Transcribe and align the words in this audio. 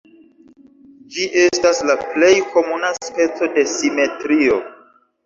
Ĝi 1.17 1.27
estas 1.41 1.81
la 1.89 1.95
plej 2.05 2.31
komuna 2.55 2.89
speco 3.09 3.51
de 3.59 3.67
simetrio. 3.75 4.57